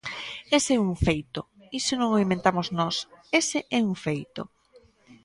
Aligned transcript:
Ese 0.57 0.71
é 0.77 0.83
un 0.89 0.93
feito, 1.05 1.41
iso 1.79 1.93
non 1.97 2.09
o 2.15 2.21
inventamos 2.25 2.67
nós, 2.79 2.95
ese 3.41 3.59
é 3.77 3.79
un 3.91 3.95
feito. 4.05 4.41